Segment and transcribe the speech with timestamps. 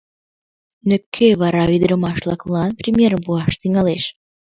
[0.87, 4.03] Но кӧ вара ӱдырамаш-влаклан примерым пуаш тӱҥалеш?